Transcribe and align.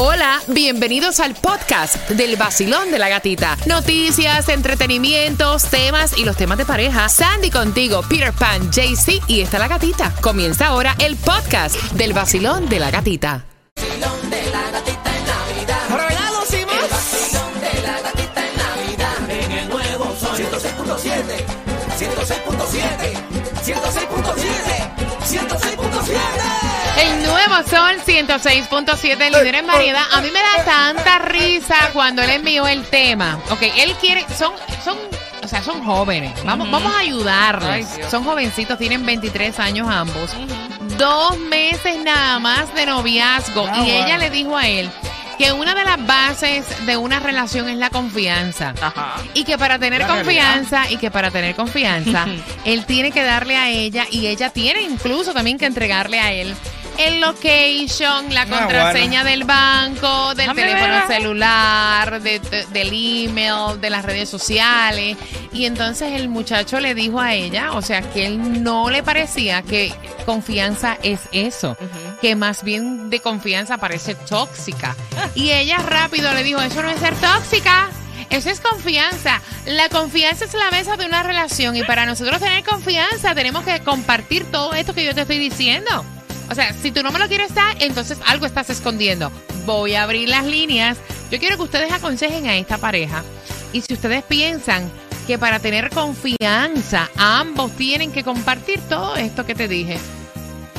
Hola, 0.00 0.40
bienvenidos 0.46 1.18
al 1.18 1.34
podcast 1.34 2.08
del 2.10 2.36
vacilón 2.36 2.92
de 2.92 3.00
la 3.00 3.08
gatita. 3.08 3.56
Noticias, 3.66 4.48
entretenimientos, 4.48 5.64
temas 5.64 6.16
y 6.16 6.24
los 6.24 6.36
temas 6.36 6.56
de 6.56 6.64
pareja. 6.64 7.08
Sandy 7.08 7.50
contigo, 7.50 8.02
Peter 8.08 8.32
Pan, 8.32 8.70
JC 8.70 9.20
y 9.26 9.40
está 9.40 9.58
la 9.58 9.66
gatita. 9.66 10.14
Comienza 10.20 10.68
ahora 10.68 10.94
el 11.00 11.16
podcast 11.16 11.74
del 11.94 12.12
vacilón 12.12 12.68
de 12.68 12.78
la 12.78 12.92
gatita. 12.92 13.44
¡Regalos 15.90 16.52
y 16.52 16.64
más! 16.64 17.08
En 26.14 26.37
el 27.08 27.22
nuevo 27.22 27.54
Sol 27.68 27.96
106.7, 28.06 28.68
106.7, 28.68 28.68
106.7, 28.68 28.68
106.7. 28.68 28.68
El 28.68 28.86
nuevo 28.86 28.88
Sol 28.98 29.18
106.7, 29.26 29.30
líder 29.30 29.54
en 29.54 29.66
variedad. 29.66 30.04
A 30.12 30.20
mí 30.20 30.28
me 30.30 30.40
da 30.40 30.64
tanta 30.64 31.18
risa 31.18 31.90
cuando 31.92 32.22
él 32.22 32.30
envió 32.30 32.66
el 32.66 32.84
tema. 32.84 33.38
Ok, 33.50 33.62
él 33.76 33.94
quiere, 34.00 34.26
son, 34.36 34.52
son, 34.84 34.98
o 35.42 35.48
sea, 35.48 35.62
son 35.62 35.84
jóvenes. 35.84 36.32
Vamos, 36.44 36.70
vamos 36.70 36.94
a 36.94 37.00
ayudarles. 37.00 37.86
Ay, 37.88 37.96
Dios. 37.96 38.10
son 38.10 38.24
jovencitos, 38.24 38.78
tienen 38.78 39.04
23 39.04 39.58
años 39.58 39.88
ambos. 39.90 40.30
Dos 40.98 41.38
meses 41.38 41.96
nada 42.02 42.38
más 42.38 42.74
de 42.74 42.86
noviazgo. 42.86 43.66
Ah, 43.66 43.84
y 43.86 43.90
ella 43.90 44.18
le 44.18 44.30
dijo 44.30 44.56
a 44.56 44.66
él 44.66 44.90
que 45.38 45.52
una 45.52 45.74
de 45.74 45.84
las 45.84 46.04
bases 46.04 46.66
de 46.84 46.96
una 46.96 47.20
relación 47.20 47.68
es 47.68 47.78
la 47.78 47.90
confianza. 47.90 48.74
Ajá. 48.80 49.14
Y 49.34 49.44
que 49.44 49.56
para 49.56 49.78
tener 49.78 50.00
La 50.00 50.08
confianza, 50.08 50.90
y 50.90 50.96
que 50.96 51.10
para 51.12 51.30
tener 51.30 51.54
confianza, 51.54 52.26
él 52.64 52.84
tiene 52.84 53.12
que 53.12 53.22
darle 53.22 53.56
a 53.56 53.70
ella 53.70 54.06
y 54.10 54.26
ella 54.26 54.50
tiene 54.50 54.82
incluso 54.82 55.32
también 55.32 55.56
que 55.56 55.66
entregarle 55.66 56.18
a 56.18 56.32
él 56.32 56.54
el 56.98 57.20
location, 57.20 58.32
la 58.34 58.42
Ah, 58.42 58.46
contraseña 58.46 59.24
del 59.24 59.44
banco, 59.44 60.34
del 60.34 60.46
Dame 60.48 60.62
teléfono 60.62 61.06
celular, 61.06 62.20
de- 62.20 62.38
de- 62.40 62.66
del 62.66 62.88
email, 62.92 63.80
de 63.80 63.90
las 63.90 64.04
redes 64.04 64.28
sociales. 64.28 65.16
Y 65.52 65.64
entonces 65.66 66.12
el 66.12 66.28
muchacho 66.28 66.80
le 66.80 66.94
dijo 66.94 67.20
a 67.20 67.34
ella, 67.34 67.72
o 67.72 67.82
sea, 67.82 68.02
que 68.02 68.26
él 68.26 68.62
no 68.62 68.90
le 68.90 69.02
parecía 69.02 69.62
que 69.62 69.94
confianza 70.26 70.98
es 71.02 71.20
eso, 71.32 71.76
que 72.20 72.34
más 72.36 72.62
bien 72.62 73.10
de 73.10 73.20
confianza 73.20 73.78
parece 73.78 74.14
tóxica. 74.14 74.94
Y 75.34 75.50
ella 75.52 75.78
rápido 75.78 76.32
le 76.34 76.42
dijo, 76.42 76.60
eso 76.60 76.82
no 76.82 76.90
es 76.90 76.98
ser 77.00 77.14
tóxica. 77.14 77.88
Eso 78.30 78.50
es 78.50 78.60
confianza. 78.60 79.40
La 79.64 79.88
confianza 79.88 80.44
es 80.44 80.52
la 80.52 80.70
mesa 80.70 80.96
de 80.98 81.06
una 81.06 81.22
relación 81.22 81.76
y 81.76 81.82
para 81.84 82.04
nosotros 82.04 82.38
tener 82.40 82.62
confianza 82.62 83.34
tenemos 83.34 83.64
que 83.64 83.80
compartir 83.80 84.44
todo 84.50 84.74
esto 84.74 84.92
que 84.94 85.02
yo 85.04 85.14
te 85.14 85.22
estoy 85.22 85.38
diciendo. 85.38 86.04
O 86.50 86.54
sea, 86.54 86.72
si 86.72 86.90
tú 86.92 87.02
no 87.02 87.10
me 87.12 87.18
lo 87.18 87.28
quieres 87.28 87.54
dar, 87.54 87.76
entonces 87.80 88.18
algo 88.26 88.46
estás 88.46 88.70
escondiendo. 88.70 89.30
Voy 89.66 89.94
a 89.94 90.02
abrir 90.04 90.28
las 90.28 90.44
líneas. 90.46 90.96
Yo 91.30 91.38
quiero 91.38 91.56
que 91.56 91.62
ustedes 91.64 91.92
aconsejen 91.92 92.46
a 92.46 92.56
esta 92.56 92.78
pareja. 92.78 93.22
Y 93.72 93.82
si 93.82 93.92
ustedes 93.94 94.22
piensan 94.24 94.90
que 95.26 95.38
para 95.38 95.58
tener 95.60 95.90
confianza 95.90 97.10
ambos 97.16 97.72
tienen 97.72 98.12
que 98.12 98.24
compartir 98.24 98.80
todo 98.88 99.16
esto 99.16 99.44
que 99.44 99.54
te 99.54 99.68
dije. 99.68 99.98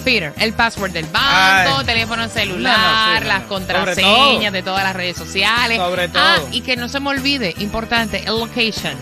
Peter, 0.03 0.33
el 0.39 0.53
password 0.53 0.91
del 0.91 1.05
banco, 1.07 1.77
Ay. 1.79 1.85
teléfono 1.85 2.27
celular, 2.29 2.77
No, 2.79 2.87
no, 2.87 3.13
sí, 3.17 3.21
no, 3.21 3.27
las 3.27 3.41
no. 3.43 3.47
contraseñas 3.49 4.53
de 4.53 4.63
todas 4.63 4.83
las 4.83 4.95
redes 4.95 5.17
sociales. 5.17 5.77
Sobre 5.77 6.05
Ah, 6.15 6.37
todo. 6.37 6.47
y 6.51 6.61
que 6.61 6.77
no 6.77 6.87
se 6.89 6.99
me 7.01 7.09
olvide, 7.09 7.53
importante, 7.59 8.19
el 8.25 8.39
location. 8.39 8.93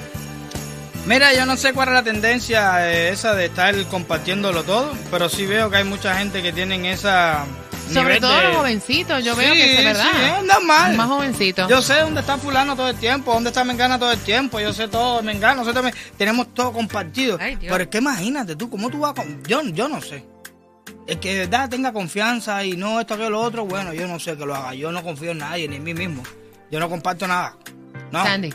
Mira, 1.07 1.33
yo 1.33 1.45
no 1.45 1.55
sé 1.55 1.73
cuál 1.73 1.87
es 1.89 1.93
la 1.93 2.03
tendencia 2.03 2.91
eh, 2.91 3.09
esa 3.09 3.33
de 3.33 3.45
estar 3.45 3.73
compartiéndolo 3.85 4.63
todo, 4.63 4.93
pero 5.09 5.29
sí 5.29 5.45
veo 5.45 5.69
que 5.69 5.77
hay 5.77 5.83
mucha 5.85 6.17
gente 6.17 6.41
que 6.43 6.51
tienen 6.51 6.85
esa. 6.85 7.45
Sobre 7.93 8.19
todo 8.19 8.35
de- 8.35 8.43
los 8.43 8.57
jovencitos, 8.57 9.23
yo 9.23 9.33
veo 9.37 9.53
que 9.53 9.77
es 9.79 9.85
verdad. 9.85 10.11
Sí, 10.11 10.17
es 10.39 10.43
normal. 10.43 10.95
Más 10.97 11.07
jovencitos. 11.07 11.69
Yo 11.69 11.81
sé 11.81 12.01
dónde 12.01 12.19
está 12.19 12.37
fulano 12.37 12.75
todo 12.75 12.89
el 12.89 12.97
tiempo, 12.97 13.33
dónde 13.33 13.49
está 13.51 13.63
Mengana 13.63 13.97
todo 13.97 14.11
el 14.11 14.19
tiempo, 14.19 14.59
yo 14.59 14.73
sé 14.73 14.89
todo 14.89 15.17
de 15.17 15.23
Mengana, 15.23 15.55
nosotros 15.55 15.75
también 15.75 15.95
tenemos 16.17 16.53
todo 16.53 16.73
compartido. 16.73 17.37
Ay, 17.39 17.55
Dios. 17.55 17.71
Pero 17.71 17.83
es 17.85 17.89
que 17.89 17.99
imagínate 17.99 18.57
tú, 18.57 18.69
¿cómo 18.69 18.89
tú 18.89 18.99
vas 18.99 19.13
con...? 19.13 19.41
Yo, 19.43 19.61
yo 19.63 19.87
no 19.87 20.01
sé. 20.01 20.25
El 21.07 21.19
que 21.21 21.33
de 21.33 21.39
verdad 21.47 21.69
tenga 21.69 21.93
confianza 21.93 22.65
y 22.65 22.75
no 22.75 22.99
esto 22.99 23.17
que 23.17 23.29
lo 23.29 23.39
otro, 23.39 23.65
bueno, 23.65 23.93
yo 23.93 24.05
no 24.09 24.19
sé 24.19 24.35
que 24.35 24.45
lo 24.45 24.53
haga. 24.53 24.73
Yo 24.73 24.91
no 24.91 25.01
confío 25.01 25.31
en 25.31 25.37
nadie, 25.37 25.69
ni 25.69 25.77
en 25.77 25.83
mí 25.85 25.93
mismo. 25.93 26.21
Yo 26.69 26.81
no 26.81 26.89
comparto 26.89 27.25
nada. 27.25 27.55
No. 28.11 28.25
Sandy. 28.25 28.53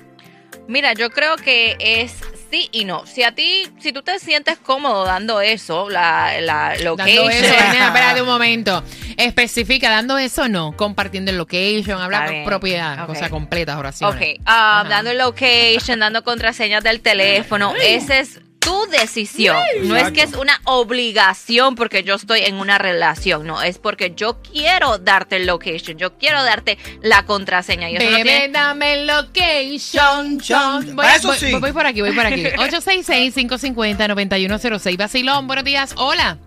Mira, 0.68 0.92
yo 0.92 1.08
creo 1.10 1.36
que 1.36 1.76
es 1.80 2.12
sí 2.52 2.68
y 2.70 2.84
no. 2.84 3.06
Si 3.06 3.22
a 3.22 3.34
ti, 3.34 3.64
si 3.80 3.92
tú 3.92 4.02
te 4.02 4.18
sientes 4.18 4.58
cómodo 4.58 5.04
dando 5.04 5.40
eso, 5.40 5.88
la, 5.88 6.40
la 6.40 6.68
Dando 6.76 6.84
location. 6.84 7.30
eso, 7.30 7.54
nena, 7.72 7.86
espérate 7.86 8.20
un 8.20 8.28
momento. 8.28 8.84
Especifica, 9.16 9.90
dando 9.90 10.18
eso 10.18 10.48
no, 10.48 10.76
compartiendo 10.76 11.30
el 11.30 11.38
location, 11.38 12.00
habla 12.00 12.26
con 12.26 12.44
propiedad, 12.44 13.00
Ok. 13.02 13.06
cosa 13.06 13.30
completa, 13.30 13.78
oraciones. 13.78 14.16
Ok, 14.38 14.42
Ajá. 14.44 14.84
dando 14.88 15.10
el 15.10 15.18
location, 15.18 15.98
dando 16.00 16.22
contraseñas 16.22 16.82
del 16.84 17.00
teléfono, 17.00 17.74
esa 17.82 18.18
es 18.18 18.40
tu 18.64 18.86
decisión. 18.86 19.56
No 19.84 19.96
es 19.96 20.10
que 20.12 20.22
es 20.22 20.34
una 20.34 20.60
obligación 20.64 21.74
porque 21.74 22.02
yo 22.04 22.14
estoy 22.14 22.40
en 22.42 22.54
una 22.56 22.78
relación, 22.78 23.46
no, 23.46 23.62
es 23.62 23.78
porque 23.78 24.12
yo 24.16 24.40
quiero 24.42 24.98
darte 24.98 25.36
el 25.36 25.46
location, 25.46 25.96
yo 25.98 26.16
quiero 26.18 26.42
darte 26.42 26.78
la 27.02 27.24
contraseña. 27.24 27.90
Y 27.90 27.96
eso 27.96 28.04
no 28.04 28.10
Bebé, 28.16 28.22
tiene- 28.22 28.48
dame 28.52 28.94
el 29.00 29.06
location. 29.06 30.40
Chon. 30.40 30.96
Voy, 30.96 31.06
Eso 31.16 31.28
voy- 31.28 31.38
sí. 31.38 31.52
voy 31.54 31.72
por 31.72 31.86
aquí, 31.86 32.00
voy 32.00 32.12
por 32.12 32.26
aquí. 32.26 32.44
866-550-9106. 32.44 34.96
Basilón, 34.96 35.46
buenos 35.46 35.64
días. 35.64 35.94
Hola. 35.96 36.38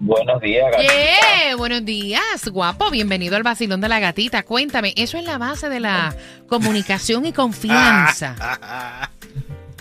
Buenos 0.00 0.40
días, 0.40 0.64
gatita. 0.70 0.92
Yeah, 0.94 1.56
buenos 1.56 1.84
días, 1.84 2.48
guapo. 2.52 2.88
Bienvenido 2.88 3.34
al 3.34 3.42
Basilón 3.42 3.80
de 3.80 3.88
la 3.88 3.98
Gatita. 3.98 4.44
Cuéntame, 4.44 4.94
eso 4.96 5.18
es 5.18 5.24
la 5.24 5.38
base 5.38 5.68
de 5.68 5.80
la 5.80 6.14
comunicación 6.48 7.26
y 7.26 7.32
confianza. 7.32 8.36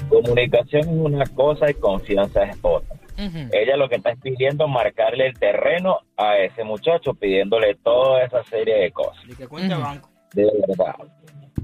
Comunicación 0.10 0.82
es 0.82 0.88
una 0.88 1.26
cosa 1.26 1.70
y 1.70 1.74
confianza 1.76 2.44
es 2.44 2.58
otra. 2.62 2.96
Ella 3.18 3.78
lo 3.78 3.90
que 3.90 3.96
está 3.96 4.12
es 4.12 4.20
pidiendo 4.20 4.68
marcarle 4.68 5.28
el 5.28 5.34
terreno 5.34 6.00
a 6.18 6.38
ese 6.38 6.64
muchacho, 6.64 7.16
pidiéndole 7.16 7.76
toda 7.84 8.24
esa 8.24 8.44
serie 8.44 8.76
de 8.76 8.92
cosas. 8.92 9.24
Y 9.28 9.36
que 9.36 9.48
cuente 9.48 9.74
banco. 9.74 10.10
De 10.34 10.46
verdad. 10.68 10.96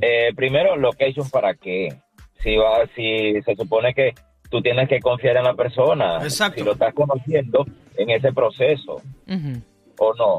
Eh, 0.02 0.32
primero, 0.36 0.76
location 0.76 1.30
para 1.30 1.54
qué. 1.54 1.90
Si 2.42 2.56
va, 2.58 2.88
si 2.96 3.40
se 3.44 3.56
supone 3.56 3.94
que 3.94 4.14
tú 4.50 4.62
tienes 4.62 4.90
que 4.90 5.00
confiar 5.00 5.38
en 5.38 5.44
la 5.44 5.54
persona, 5.54 6.18
Exacto. 6.24 6.60
si 6.60 6.66
lo 6.66 6.74
estás 6.74 6.94
conociendo 6.94 7.66
en 7.98 8.10
ese 8.10 8.34
proceso 8.34 9.02
o 10.00 10.14
no. 10.16 10.38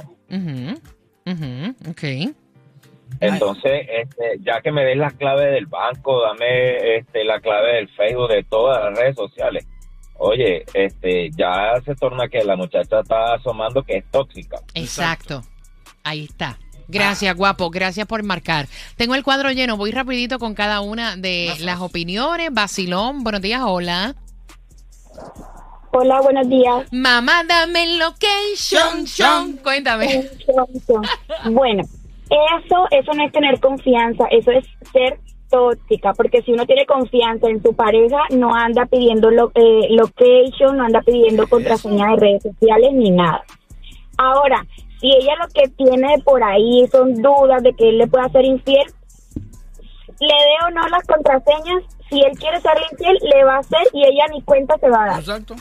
Ok. 1.88 2.34
Entonces, 3.20 3.86
este, 3.88 4.38
ya 4.40 4.60
que 4.60 4.72
me 4.72 4.84
des 4.84 4.96
las 4.96 5.14
claves 5.14 5.52
del 5.52 5.66
banco, 5.66 6.20
dame 6.22 6.96
este, 6.96 7.24
la 7.24 7.40
clave 7.40 7.76
del 7.76 7.88
Facebook, 7.90 8.28
de 8.28 8.44
todas 8.44 8.84
las 8.84 8.98
redes 8.98 9.16
sociales. 9.16 9.66
Oye, 10.16 10.64
este, 10.74 11.30
ya 11.36 11.74
se 11.84 11.94
torna 11.96 12.28
que 12.28 12.44
la 12.44 12.56
muchacha 12.56 13.00
está 13.00 13.34
asomando 13.34 13.82
que 13.82 13.98
es 13.98 14.04
tóxica. 14.10 14.58
Exacto. 14.74 15.42
Ahí 16.04 16.24
está. 16.24 16.58
Gracias, 16.86 17.34
guapo. 17.34 17.70
Gracias 17.70 18.06
por 18.06 18.22
marcar. 18.22 18.66
Tengo 18.96 19.14
el 19.14 19.24
cuadro 19.24 19.50
lleno. 19.50 19.76
Voy 19.76 19.90
rapidito 19.90 20.38
con 20.38 20.54
cada 20.54 20.80
una 20.80 21.16
de 21.16 21.52
las 21.60 21.80
opiniones. 21.80 22.52
Basilón, 22.52 23.24
buenos 23.24 23.40
días. 23.40 23.62
Hola. 23.64 24.14
Hola, 25.92 26.20
buenos 26.20 26.48
días. 26.48 26.86
Mamá, 26.92 27.44
dame 27.44 27.84
el 27.84 27.98
location. 27.98 29.06
Chon, 29.06 29.06
chon. 29.06 29.56
Cuéntame. 29.62 30.28
Bueno, 31.50 31.84
eso, 32.30 32.86
eso 32.90 33.12
no 33.14 33.24
es 33.24 33.32
tener 33.32 33.60
confianza, 33.60 34.24
eso 34.30 34.50
es 34.50 34.64
ser 34.92 35.18
tóxica, 35.50 36.12
porque 36.14 36.42
si 36.42 36.52
uno 36.52 36.66
tiene 36.66 36.86
confianza 36.86 37.48
en 37.48 37.62
su 37.62 37.74
pareja, 37.74 38.18
no 38.30 38.54
anda 38.54 38.86
pidiendo 38.86 39.30
lo, 39.30 39.52
eh, 39.54 39.88
location, 39.90 40.76
no 40.76 40.84
anda 40.84 41.00
pidiendo 41.02 41.46
contraseña 41.46 42.10
de 42.10 42.16
redes 42.16 42.42
sociales 42.42 42.92
ni 42.92 43.10
nada. 43.10 43.44
Ahora, 44.16 44.64
si 45.00 45.08
ella 45.08 45.34
lo 45.40 45.48
que 45.48 45.68
tiene 45.70 46.18
por 46.24 46.42
ahí 46.42 46.86
son 46.90 47.14
dudas 47.14 47.62
de 47.62 47.74
que 47.74 47.90
él 47.90 47.98
le 47.98 48.06
pueda 48.06 48.28
ser 48.30 48.44
infiel, 48.44 48.86
le 50.20 50.26
dé 50.26 50.66
o 50.66 50.70
no 50.70 50.88
las 50.88 51.06
contraseñas, 51.06 51.84
si 52.08 52.20
él 52.20 52.38
quiere 52.38 52.60
ser 52.60 52.74
infiel, 52.90 53.16
le 53.22 53.44
va 53.44 53.56
a 53.56 53.58
hacer 53.58 53.86
y 53.92 54.02
ella 54.02 54.24
ni 54.32 54.42
cuenta 54.42 54.76
se 54.78 54.88
va 54.88 55.04
a 55.04 55.06
dar. 55.06 55.20
Exacto. 55.20 55.54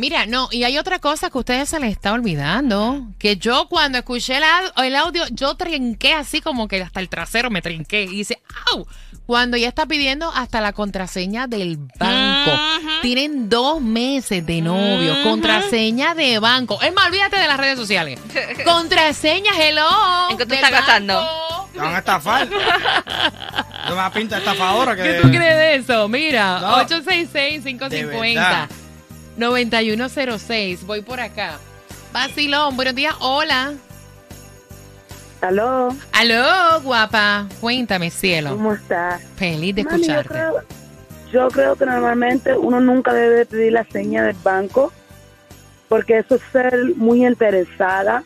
Mira, 0.00 0.24
no, 0.26 0.48
y 0.50 0.64
hay 0.64 0.78
otra 0.78 0.98
cosa 0.98 1.28
que 1.30 1.36
a 1.38 1.40
ustedes 1.40 1.68
se 1.68 1.78
les 1.78 1.92
está 1.92 2.12
olvidando, 2.12 3.06
que 3.18 3.36
yo 3.36 3.68
cuando 3.68 3.98
escuché 3.98 4.38
el, 4.38 4.42
au- 4.44 4.84
el 4.84 4.96
audio, 4.96 5.24
yo 5.30 5.54
trinqué 5.56 6.14
así 6.14 6.40
como 6.40 6.66
que 6.68 6.82
hasta 6.82 7.00
el 7.00 7.08
trasero 7.10 7.50
me 7.50 7.60
trinqué 7.62 8.04
y 8.04 8.06
dice, 8.08 8.40
¡au! 8.72 8.86
Cuando 9.26 9.56
ya 9.56 9.68
está 9.68 9.86
pidiendo 9.86 10.32
hasta 10.34 10.60
la 10.60 10.72
contraseña 10.72 11.46
del 11.46 11.76
banco. 11.98 12.50
Tienen 13.02 13.48
dos 13.48 13.80
meses 13.80 14.44
de 14.44 14.60
novio, 14.60 15.22
contraseña 15.22 16.14
de 16.16 16.40
banco. 16.40 16.80
Es 16.82 16.92
más, 16.92 17.06
olvídate 17.06 17.36
de 17.38 17.46
las 17.46 17.56
redes 17.58 17.78
sociales. 17.78 18.18
Contraseña, 18.64 19.52
hello. 19.56 19.86
¿En 20.30 20.36
qué 20.36 20.46
tú 20.46 20.54
estás 20.54 20.70
gastando? 20.72 21.22
Te 21.72 21.78
van 21.78 21.94
a 21.94 21.98
estafar. 21.98 22.48
No 23.88 23.96
me 24.02 24.10
pinta 24.10 24.38
estafadora 24.38 24.96
que... 24.96 25.02
¿Qué 25.02 25.18
tú 25.22 25.28
crees 25.28 25.56
de 25.56 25.74
eso? 25.76 26.08
Mira, 26.08 26.58
No. 28.34 28.79
866-550-9106. 29.40 30.84
Voy 30.86 31.02
por 31.02 31.20
acá. 31.20 31.58
Vacilón, 32.12 32.76
buenos 32.76 32.94
días. 32.94 33.14
Hola. 33.20 33.72
Aló, 35.40 35.94
Aló, 36.12 36.80
guapa. 36.82 37.46
Cuéntame, 37.60 38.10
cielo. 38.10 38.50
¿cómo 38.50 38.74
estás? 38.74 39.22
Feliz 39.36 39.74
de 39.74 39.84
Mami, 39.84 40.06
yo 40.06 40.12
escucharte. 40.20 40.28
creo, 40.28 40.54
yo 41.32 41.48
creo 41.48 41.76
que 41.76 41.86
normalmente 41.86 42.56
uno 42.58 42.80
nunca 42.80 43.14
debe 43.14 43.46
pedir 43.46 43.72
la 43.72 43.84
seña 43.84 44.24
del 44.24 44.36
banco 44.42 44.92
porque 45.88 46.18
eso 46.18 46.34
es 46.34 46.42
ser 46.52 46.94
muy 46.96 47.26
interesada 47.26 48.22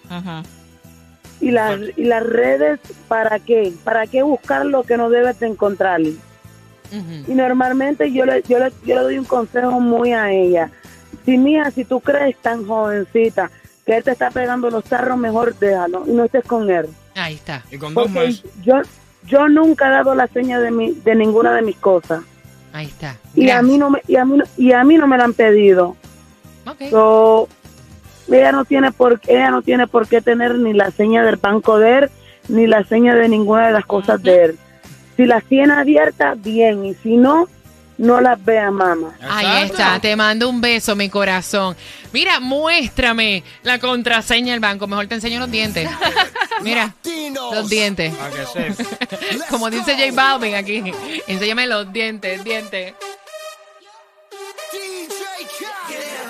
y 1.40 1.50
las 1.52 1.78
y 1.96 2.04
las 2.04 2.22
redes 2.24 2.80
para 3.06 3.38
qué 3.38 3.72
para 3.84 4.06
qué 4.08 4.22
buscar 4.22 4.66
lo 4.66 4.82
que 4.82 4.96
no 4.96 5.08
debes 5.08 5.38
de 5.38 5.46
encontrar 5.46 6.00
y 6.00 6.18
normalmente 7.28 8.12
yo 8.12 8.26
le, 8.26 8.42
yo 8.42 8.58
le 8.58 8.72
yo 8.84 8.96
le 8.96 9.02
doy 9.02 9.18
un 9.18 9.24
consejo 9.24 9.78
muy 9.80 10.12
a 10.12 10.32
ella 10.32 10.70
si 11.24 11.38
mía 11.38 11.70
si 11.70 11.84
tú 11.84 12.00
crees 12.00 12.36
tan 12.38 12.66
jovencita 12.66 13.50
que 13.84 13.96
él 13.96 14.04
te 14.04 14.12
está 14.12 14.30
pegando 14.30 14.70
los 14.70 14.84
tarros 14.84 15.18
mejor 15.18 15.58
déjalo 15.58 16.04
y 16.06 16.12
no 16.12 16.24
estés 16.24 16.44
con 16.44 16.70
él. 16.70 16.88
Ahí 17.14 17.34
está. 17.34 17.62
Y 17.70 17.78
con 17.78 17.94
dos 17.94 18.10
porque 18.12 18.34
yo 18.62 18.76
yo 19.26 19.48
nunca 19.48 19.88
he 19.88 19.90
dado 19.90 20.14
la 20.14 20.26
seña 20.28 20.60
de 20.60 20.70
mi 20.70 20.92
de 20.92 21.14
ninguna 21.14 21.54
de 21.54 21.62
mis 21.62 21.76
cosas. 21.76 22.22
Ahí 22.72 22.86
está. 22.86 23.16
y 23.34 23.50
a 23.50 23.62
mí 23.62 23.78
no 23.78 23.90
me 23.90 24.02
y 24.08 24.16
a 24.16 24.24
mí 24.24 24.38
no, 24.38 24.44
y 24.56 24.72
a 24.72 24.82
mí 24.84 24.96
no 24.96 25.06
me 25.06 25.16
la 25.16 25.24
han 25.24 25.34
pedido. 25.34 25.96
Ok. 26.66 26.90
So, 26.90 27.48
ella 28.28 28.52
no 28.52 28.64
tiene 28.64 28.90
por 28.90 29.20
ella 29.26 29.50
no 29.50 29.62
tiene 29.62 29.86
por 29.86 30.08
qué 30.08 30.20
tener 30.20 30.58
ni 30.58 30.72
la 30.72 30.90
seña 30.90 31.22
del 31.24 31.36
banco 31.36 31.78
de 31.78 31.98
él 31.98 32.10
ni 32.48 32.66
la 32.66 32.84
seña 32.84 33.14
de 33.14 33.28
ninguna 33.28 33.66
de 33.66 33.72
las 33.72 33.86
cosas 33.86 34.22
de 34.22 34.44
él. 34.44 34.58
Si 35.16 35.26
las 35.26 35.44
tiene 35.44 35.72
abiertas 35.74 36.40
bien 36.42 36.84
y 36.84 36.94
si 36.94 37.16
no 37.16 37.48
no 37.98 38.20
las 38.20 38.42
vea 38.44 38.70
mamá 38.70 39.14
Ahí 39.20 39.66
está, 39.66 40.00
te 40.00 40.16
mando 40.16 40.48
un 40.48 40.60
beso, 40.60 40.96
mi 40.96 41.08
corazón. 41.08 41.76
Mira, 42.12 42.40
muéstrame 42.40 43.42
la 43.62 43.78
contraseña 43.78 44.52
del 44.52 44.60
banco. 44.60 44.86
Mejor 44.86 45.06
te 45.06 45.16
enseño 45.16 45.40
los 45.40 45.50
dientes. 45.50 45.88
Mira, 46.62 46.94
los 47.52 47.68
dientes. 47.68 48.14
Como 49.50 49.70
dice 49.70 49.94
J 49.94 50.12
Balvin 50.12 50.54
aquí. 50.54 50.82
Enséñame 51.26 51.66
los 51.66 51.92
dientes, 51.92 52.42
dientes. 52.44 52.94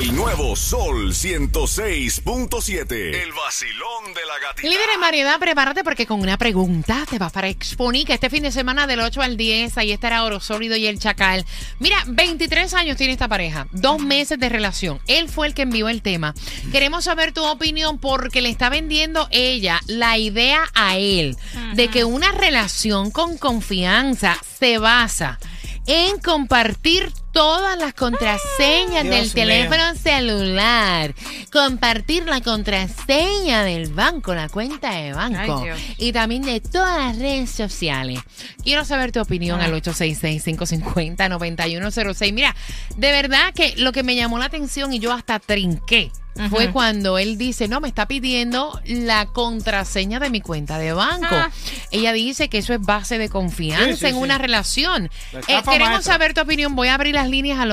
El 0.04 0.14
nuevo 0.16 0.54
Sol 0.54 1.14
106.7. 1.14 2.92
El 2.92 3.32
vacilón 3.32 4.12
de 4.12 4.20
la 4.26 4.38
gatita. 4.38 4.68
Líder 4.68 4.90
en 4.94 5.00
variedad, 5.00 5.38
prepárate 5.38 5.82
porque 5.82 6.04
con 6.04 6.20
una 6.20 6.36
pregunta 6.36 7.06
te 7.08 7.18
vas 7.18 7.32
para 7.32 7.48
Exponica 7.48 8.12
este 8.12 8.28
fin 8.28 8.42
de 8.42 8.52
semana 8.52 8.86
del 8.86 9.00
8 9.00 9.22
al 9.22 9.38
10. 9.38 9.78
Ahí 9.78 9.92
estará 9.92 10.24
Oro 10.24 10.40
Sólido 10.40 10.76
y 10.76 10.86
el 10.88 10.98
Chacal. 10.98 11.46
Mira, 11.78 11.96
23 12.06 12.74
años 12.74 12.98
tiene 12.98 13.14
esta 13.14 13.28
pareja, 13.28 13.66
dos 13.72 13.98
meses 13.98 14.38
de 14.38 14.50
relación. 14.50 15.00
Él 15.06 15.30
fue 15.30 15.46
el 15.46 15.54
que 15.54 15.62
envió 15.62 15.88
el 15.88 16.02
tema. 16.02 16.34
Queremos 16.70 17.04
saber 17.04 17.32
tu 17.32 17.42
opinión 17.42 17.96
porque 17.98 18.42
le 18.42 18.50
está 18.50 18.68
vendiendo 18.68 19.26
ella 19.30 19.80
la 19.86 20.18
idea 20.18 20.70
a 20.74 20.98
él 20.98 21.34
de 21.72 21.88
que 21.88 22.04
una 22.04 22.30
relación 22.30 23.10
con 23.10 23.38
confianza 23.38 24.36
se 24.58 24.76
basa 24.76 25.38
en 25.86 26.18
compartir 26.18 27.10
todas 27.34 27.78
las 27.78 27.92
contraseñas 27.92 29.02
Dios 29.02 29.12
del 29.14 29.24
mío. 29.24 29.34
teléfono 29.34 29.94
celular, 29.96 31.14
compartir 31.52 32.24
la 32.26 32.40
contraseña 32.40 33.64
del 33.64 33.92
banco, 33.92 34.34
la 34.34 34.48
cuenta 34.48 34.92
de 34.92 35.12
banco 35.12 35.62
Ay, 35.62 35.72
y 35.98 36.12
también 36.12 36.40
de 36.42 36.60
todas 36.60 36.96
las 36.98 37.18
redes 37.18 37.50
sociales. 37.50 38.20
Quiero 38.62 38.84
saber 38.84 39.10
tu 39.12 39.20
opinión 39.20 39.60
al 39.60 39.72
866-550-9106. 39.82 42.32
Mira, 42.32 42.54
de 42.96 43.10
verdad 43.10 43.52
que 43.52 43.74
lo 43.76 43.90
que 43.92 44.04
me 44.04 44.14
llamó 44.14 44.38
la 44.38 44.44
atención 44.46 44.92
y 44.92 45.00
yo 45.00 45.12
hasta 45.12 45.40
trinqué. 45.40 46.12
Fue 46.50 46.72
cuando 46.72 47.16
él 47.18 47.38
dice, 47.38 47.68
no, 47.68 47.80
me 47.80 47.86
está 47.88 48.06
pidiendo 48.08 48.80
la 48.84 49.26
contraseña 49.26 50.18
de 50.18 50.30
mi 50.30 50.40
cuenta 50.40 50.78
de 50.78 50.92
banco. 50.92 51.26
Ah. 51.30 51.50
Ella 51.92 52.12
dice 52.12 52.48
que 52.48 52.58
eso 52.58 52.74
es 52.74 52.80
base 52.80 53.18
de 53.18 53.28
confianza 53.28 53.84
Sí, 53.92 53.96
sí, 53.96 54.06
en 54.06 54.14
sí. 54.14 54.18
una 54.20 54.36
relación. 54.38 55.10
La 55.32 55.38
Eh, 55.40 55.62
queremos 55.64 55.90
maestra. 55.90 56.02
saber 56.14 56.34
tu 56.34 56.40
opinión. 56.40 56.74
Voy 56.74 56.88
a 56.88 56.94
abrir 56.94 57.14
las 57.14 57.28
líneas 57.28 57.60
al 57.60 57.70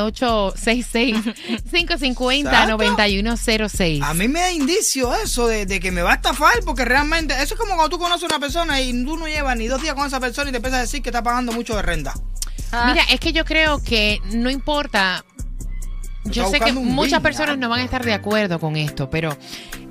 866-550-9106. 2.72 4.04
A 4.04 4.14
mí 4.14 4.28
me 4.28 4.40
da 4.42 4.52
indicio 4.52 5.14
eso 5.16 5.48
de, 5.48 5.66
de 5.66 5.80
que 5.80 5.92
me 5.92 6.02
va 6.02 6.12
a 6.12 6.16
estafar 6.16 6.60
porque 6.66 6.86
realmente 6.86 7.34
eso 7.42 7.54
es 7.56 7.60
como 7.60 7.76
cuando 7.76 7.90
tú 7.90 8.00
conoces 8.00 8.24
a 8.24 8.28
una 8.28 8.40
persona 8.40 8.82
y 8.82 8.92
tú 9.06 9.18
no 9.18 9.28
llevas 9.28 9.58
ni 9.58 9.68
dos 9.68 9.82
días 9.82 9.96
con 9.96 10.06
esa 10.08 10.20
persona 10.20 10.50
y 10.50 10.52
te 10.52 10.58
empiezas 10.58 10.78
a 10.80 10.82
decir 10.82 11.02
que 11.02 11.10
está 11.10 11.24
pagando 11.24 11.52
mucho 11.52 11.76
de 11.76 11.82
renta. 11.82 12.14
Ah. 12.74 12.86
Mira, 12.94 13.04
es 13.10 13.20
que 13.20 13.34
yo 13.34 13.44
creo 13.44 13.84
que 13.84 14.20
no 14.32 14.50
importa. 14.50 15.26
Yo 16.26 16.48
sé 16.50 16.60
que 16.60 16.72
muchas 16.72 17.20
personas 17.22 17.58
no 17.58 17.68
van 17.70 17.80
a 17.80 17.84
estar 17.84 18.04
de 18.06 18.14
acuerdo 18.14 18.60
con 18.60 18.76
esto, 18.76 19.10
pero 19.10 19.36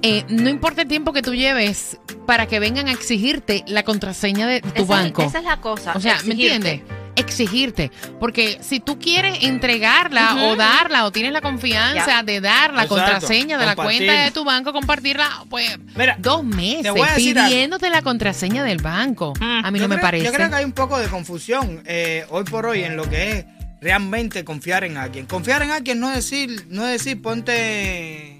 eh, 0.02 0.24
no 0.28 0.48
importa 0.48 0.82
el 0.82 0.88
tiempo 0.88 1.12
que 1.12 1.22
tú 1.22 1.34
lleves 1.34 1.98
para 2.26 2.46
que 2.46 2.60
vengan 2.60 2.88
a 2.88 2.92
exigirte 2.92 3.64
la 3.66 3.82
contraseña 3.82 4.46
de 4.46 4.60
tu 4.60 4.68
Esa 4.68 4.80
es- 4.82 4.88
banco. 4.88 5.22
esa 5.22 5.38
es 5.38 5.44
la 5.44 5.60
cosa. 5.60 5.92
o 5.94 6.00
sea, 6.00 6.18
¿me 6.24 6.32
entiendes? 6.32 6.82
Exigirte. 7.16 7.90
Porque 8.20 8.58
si 8.62 8.78
tú 8.80 8.98
quieres 8.98 9.42
entregarla 9.42 10.36
o 10.46 10.56
darla 10.56 11.04
o 11.04 11.10
tienes 11.10 11.32
la 11.32 11.40
confianza 11.40 12.22
de 12.22 12.40
dar 12.40 12.72
la 12.72 12.84
Exacto, 12.84 12.94
contraseña 12.94 13.58
de 13.58 13.66
la 13.66 13.74
cuenta 13.76 14.12
de 14.22 14.30
tu 14.30 14.44
banco, 14.44 14.72
compartirla, 14.72 15.28
pues 15.50 15.78
Mira, 15.96 16.16
dos 16.18 16.44
meses 16.44 16.86
algo. 16.86 17.04
pidiéndote 17.16 17.90
la 17.90 18.02
contraseña 18.02 18.62
del 18.64 18.78
banco. 18.78 19.34
Mm. 19.38 19.64
A 19.64 19.70
mí 19.70 19.78
Yo 19.80 19.88
no 19.88 19.94
me 19.96 20.00
parece. 20.00 20.24
Yo 20.26 20.32
creo 20.32 20.48
que 20.48 20.54
hay 20.56 20.64
un 20.64 20.72
poco 20.72 20.98
de 20.98 21.08
confusión 21.08 21.82
eh, 21.84 22.24
hoy 22.30 22.44
por 22.44 22.64
hoy 22.66 22.84
en 22.84 22.96
lo 22.96 23.10
que 23.10 23.32
es 23.32 23.44
realmente 23.80 24.44
confiar 24.44 24.84
en 24.84 24.96
alguien. 24.96 25.26
Confiar 25.26 25.62
en 25.62 25.70
alguien 25.70 26.00
no 26.00 26.08
es 26.08 26.16
decir, 26.16 26.66
no 26.68 26.86
es 26.86 27.02
decir 27.02 27.20
ponte 27.22 28.38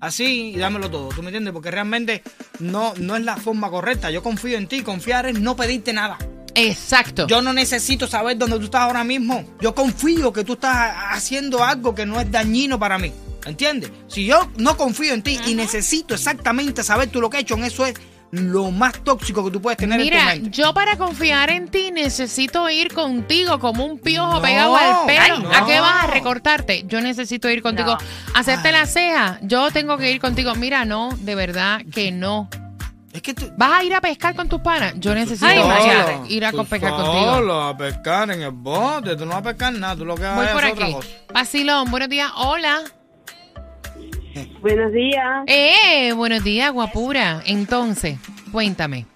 así 0.00 0.52
y 0.54 0.56
dámelo 0.56 0.90
todo, 0.90 1.10
¿tú 1.10 1.22
me 1.22 1.28
entiendes? 1.28 1.52
Porque 1.52 1.70
realmente 1.70 2.22
no, 2.58 2.94
no 2.96 3.16
es 3.16 3.24
la 3.24 3.36
forma 3.36 3.70
correcta. 3.70 4.10
Yo 4.10 4.22
confío 4.22 4.56
en 4.56 4.66
ti, 4.66 4.82
confiar 4.82 5.26
es 5.26 5.38
no 5.38 5.56
pedirte 5.56 5.92
nada. 5.92 6.18
Exacto. 6.54 7.26
Yo 7.26 7.42
no 7.42 7.52
necesito 7.52 8.06
saber 8.06 8.36
dónde 8.36 8.58
tú 8.58 8.64
estás 8.64 8.82
ahora 8.82 9.04
mismo. 9.04 9.44
Yo 9.60 9.74
confío 9.74 10.32
que 10.32 10.44
tú 10.44 10.54
estás 10.54 10.94
haciendo 11.10 11.62
algo 11.62 11.94
que 11.94 12.06
no 12.06 12.20
es 12.20 12.30
dañino 12.30 12.78
para 12.78 12.98
mí. 12.98 13.12
¿Entiendes? 13.46 13.90
Si 14.06 14.26
yo 14.26 14.50
no 14.56 14.76
confío 14.76 15.14
en 15.14 15.22
ti 15.22 15.38
y 15.46 15.54
necesito 15.54 16.14
exactamente 16.14 16.82
saber 16.82 17.08
tu 17.08 17.20
location, 17.20 17.64
eso 17.64 17.86
es 17.86 17.94
lo 18.32 18.70
más 18.70 18.92
tóxico 19.02 19.44
que 19.44 19.50
tú 19.50 19.60
puedes 19.60 19.76
tener 19.76 20.00
en 20.00 20.06
tu 20.08 20.12
Mira, 20.14 20.24
mente. 20.26 20.50
yo 20.50 20.72
para 20.72 20.96
confiar 20.96 21.50
en 21.50 21.68
ti 21.68 21.90
necesito 21.90 22.70
ir 22.70 22.92
contigo 22.94 23.58
como 23.58 23.84
un 23.84 23.98
piojo 23.98 24.34
No, 24.34 24.42
pegado 24.42 24.76
al 24.76 25.06
pelo. 25.06 25.20
ay, 25.20 25.42
no. 25.42 25.50
¿A 25.52 25.66
qué 25.66 25.80
vas 25.80 26.04
a 26.04 26.06
recortarte? 26.06 26.84
Yo 26.86 27.00
necesito 27.00 27.50
ir 27.50 27.60
contigo. 27.62 27.92
No. 28.00 28.38
Hacerte 28.38 28.68
Ay. 28.68 28.74
la 28.74 28.86
ceja. 28.86 29.38
Yo 29.42 29.70
tengo 29.72 29.96
que 29.98 30.12
ir 30.12 30.20
contigo. 30.20 30.54
Mira, 30.54 30.84
no, 30.84 31.10
de 31.18 31.34
verdad 31.34 31.80
que 31.92 32.12
no. 32.12 32.48
Es 33.12 33.22
que 33.22 33.34
tú... 33.34 33.50
¿Vas 33.56 33.72
a 33.72 33.82
ir 33.82 33.92
a 33.92 34.00
pescar 34.00 34.36
con 34.36 34.48
tus 34.48 34.60
panas? 34.60 34.94
Yo 34.98 35.12
necesito 35.12 35.44
Ay, 35.44 35.58
Solo, 35.58 36.26
ir 36.28 36.44
a 36.44 36.52
pescar 36.52 36.92
contigo. 36.92 37.34
Solo 37.34 37.62
a 37.64 37.76
pescar 37.76 38.30
en 38.30 38.42
el 38.42 38.52
bote. 38.52 39.16
Tú 39.16 39.24
no 39.26 39.32
vas 39.32 39.40
a 39.40 39.42
pescar 39.42 39.72
nada. 39.72 39.96
Tú 39.96 40.04
lo 40.04 40.14
que 40.14 40.22
vas 40.22 40.36
Voy 40.36 40.46
a 40.46 40.52
por 40.52 40.58
hacer 40.64 40.68
es 40.68 40.72
otra 40.74 40.84
aquí. 40.86 40.94
cosa. 40.94 41.08
Vacilón, 41.34 41.90
buenos 41.90 42.08
días. 42.08 42.30
Hola. 42.36 42.82
Buenos 44.60 44.92
días 44.92 45.44
Eh, 45.46 46.12
buenos 46.14 46.44
días, 46.44 46.72
guapura. 46.72 47.42
Entonces, 47.46 48.18
cuéntame. 48.52 49.06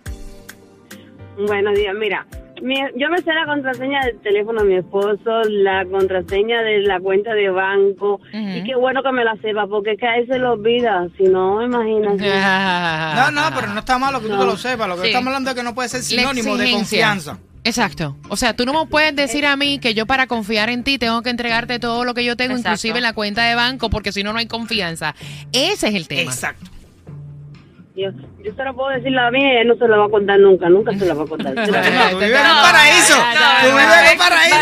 buenos 1.37 1.75
días 1.75 1.95
mira 1.95 2.27
mi- 2.63 2.81
yo 2.97 3.09
me 3.11 3.19
sé 3.19 3.33
la 3.33 3.47
contraseña 3.47 4.05
del 4.07 4.19
teléfono 4.21 4.63
de 4.63 4.69
mi 4.69 4.77
esposo, 4.77 5.43
la 5.49 5.85
contraseña 5.87 6.63
de 6.63 6.81
la 6.81 7.01
cuenta 7.01 7.35
de 7.35 7.51
banco, 7.51 8.21
y 8.33 8.63
qué 8.65 8.75
bueno 8.77 9.03
que 9.03 9.13
me 9.13 9.25
la 9.25 9.37
sepa, 9.37 9.67
porque 9.67 9.93
es 9.93 9.99
que 10.01 10.07
a 10.07 10.17
él 10.17 10.27
se 10.27 10.39
lo 10.39 10.53
olvida, 10.53 11.07
si 11.17 11.25
no, 11.25 11.63
imagínate. 11.63 12.25
No, 13.15 13.31
no, 13.31 13.43
pero 13.55 13.69
no 13.73 13.79
está 13.81 13.99
malo 13.99 14.21
que 14.21 14.27
tú 14.29 14.33
No. 14.35 14.41
te 14.41 14.47
lo 14.47 14.57
sepas. 14.57 14.89
Lo 14.89 14.97
que 14.97 15.03
Sí. 15.03 15.09
estamos 15.09 15.29
hablando 15.29 15.51
es 15.51 15.57
que 15.57 15.63
no 15.63 15.75
puede 15.75 15.89
ser 15.89 16.03
sinónimo 16.03 16.57
de 16.57 16.71
confianza. 16.73 17.39
Exacto. 17.67 18.17
O 18.29 18.37
sea, 18.37 18.55
tú 18.55 18.67
no 18.67 18.75
me 18.75 18.87
puedes 18.91 19.17
decir 19.17 19.47
a 19.47 19.57
mí 19.57 19.79
que 19.79 19.95
yo 19.95 20.05
para 20.05 20.27
confiar 20.27 20.69
en 20.69 20.85
ti 20.85 20.99
tengo 20.99 21.23
que 21.23 21.31
entregarte 21.31 21.79
todo 21.79 22.05
lo 22.05 22.13
que 22.13 22.23
yo 22.25 22.37
tengo, 22.37 22.53
Exacto. 22.53 22.69
inclusive 22.71 23.01
la 23.01 23.15
cuenta 23.15 23.45
de 23.45 23.55
banco, 23.55 23.89
porque 23.89 24.13
si 24.13 24.23
no, 24.23 24.33
no 24.35 24.39
hay 24.39 24.47
confianza. 24.47 25.15
Ese 25.53 25.89
es 25.89 25.95
el 25.95 26.07
tema. 26.07 26.31
Exacto. 26.31 26.71
Yo, 27.97 28.11
yo 28.43 28.53
se 28.57 28.65
lo 28.65 28.75
puedo 28.75 28.89
decir 28.91 29.17
a 29.17 29.31
mí, 29.31 29.41
él 29.41 29.69
no 29.69 29.77
se 29.77 29.87
lo 29.87 29.97
va 29.97 30.07
a 30.07 30.09
contar 30.09 30.41
nunca, 30.41 30.69
nunca 30.69 30.93
se 30.99 31.07
lo 31.07 31.17
va 31.17 31.23
a 31.23 31.27
contar. 31.29 31.55
En 31.59 31.69
un 31.69 31.73
paraíso. 31.73 33.15
Tú 33.63 33.69
vives 33.69 33.85
en 34.03 34.13
un 34.13 34.19
paraíso. 34.19 34.57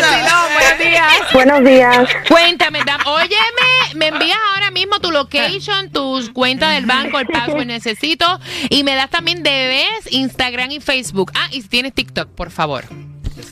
Buenos 0.53 0.79
días. 0.79 1.13
Buenos 1.33 1.65
días. 1.65 2.09
Cuéntame, 2.29 2.81
Dam. 2.85 3.01
Óyeme, 3.07 3.95
me 3.97 4.09
envías 4.09 4.39
ahora 4.55 4.71
mismo 4.71 4.99
tu 5.01 5.11
location, 5.11 5.91
tus 5.91 6.29
cuentas 6.29 6.75
del 6.75 6.85
banco, 6.85 7.19
el 7.21 7.27
password 7.27 7.65
necesito. 7.65 8.27
Y 8.69 8.85
me 8.85 8.95
das 8.95 9.09
también 9.09 9.43
de 9.43 9.67
vez 9.67 10.13
Instagram 10.13 10.71
y 10.73 10.81
Facebook. 10.81 11.33
Ah, 11.35 11.49
y 11.53 11.63
si 11.63 11.69
tienes 11.69 11.95
TikTok, 11.95 12.29
por 12.29 12.51
favor. 12.51 12.85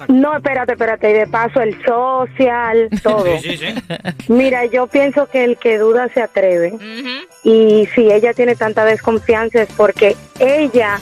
No, 0.08 0.36
espérate, 0.36 0.72
espérate. 0.72 1.10
Y 1.10 1.14
de 1.14 1.26
paso 1.26 1.60
el 1.62 1.74
social, 1.84 2.90
todo. 3.02 3.38
Sí, 3.38 3.56
sí, 3.56 3.56
sí. 3.56 3.74
Mira, 4.28 4.66
yo 4.66 4.86
pienso 4.88 5.26
que 5.30 5.44
el 5.44 5.56
que 5.56 5.78
duda 5.78 6.08
se 6.12 6.22
atreve. 6.22 6.72
Ujú. 6.74 7.26
Y 7.42 7.88
si 7.94 8.02
ella 8.12 8.34
tiene 8.34 8.54
tanta 8.54 8.84
desconfianza 8.84 9.62
es 9.62 9.68
porque 9.74 10.14
ella 10.38 11.00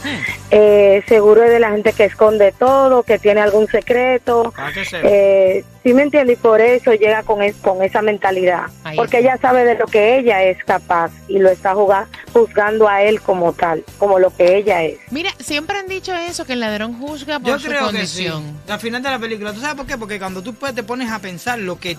eh, 0.52 1.02
seguro 1.09 1.42
es 1.42 1.50
de 1.50 1.59
la 1.59 1.71
gente 1.73 1.92
que 1.92 2.04
esconde 2.04 2.52
todo, 2.52 3.02
que 3.02 3.18
tiene 3.18 3.40
algún 3.40 3.66
secreto. 3.66 4.52
¿Para 4.54 4.73
qué 4.73 4.85
se 4.85 5.00
Eh, 5.02 5.64
¿Sí 5.83 5.95
me 5.95 6.02
entiende? 6.02 6.35
Y 6.35 6.37
por 6.37 6.61
eso 6.61 6.92
llega 6.92 7.23
con, 7.25 7.42
es- 7.42 7.57
con 7.57 7.83
esa 7.83 8.02
mentalidad. 8.02 8.66
Ahí 8.85 8.97
Porque 8.97 9.18
está. 9.18 9.30
ella 9.33 9.40
sabe 9.40 9.64
de 9.64 9.75
lo 9.76 9.87
que 9.87 10.18
ella 10.18 10.42
es 10.45 10.62
capaz 10.64 11.11
y 11.28 11.38
lo 11.38 11.49
está 11.50 11.75
juga- 11.75 12.07
juzgando 12.33 12.88
a 12.88 13.02
él 13.02 13.21
como 13.21 13.52
tal, 13.52 13.83
como 13.99 14.18
lo 14.21 14.30
que 14.37 14.59
ella 14.59 14.85
es. 14.85 14.99
Mira, 15.11 15.30
siempre 15.40 15.78
han 15.78 15.88
dicho 15.88 16.14
eso, 16.14 16.45
que 16.45 16.52
el 16.52 16.61
ladrón 16.61 17.00
juzga 17.00 17.40
por 17.40 17.49
Yo 17.49 17.59
su 17.59 17.66
creo 17.68 17.90
que 17.90 18.07
sí. 18.07 18.26
condición. 18.28 18.61
Al 18.68 18.78
final 18.80 19.02
de 19.02 19.11
la 19.11 19.18
película, 19.18 19.52
¿tú 19.52 19.61
sabes 19.61 19.75
por 19.76 19.87
qué? 19.87 19.99
Porque 19.99 20.18
cuando 20.18 20.42
tú 20.42 20.54
pues, 20.54 20.75
te 20.75 20.83
pones 20.85 21.11
a 21.11 21.18
pensar 21.21 21.59
lo 21.59 21.78
que 21.80 21.97